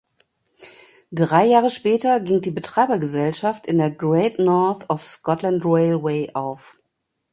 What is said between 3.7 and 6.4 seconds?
der Great North of Scotland Railway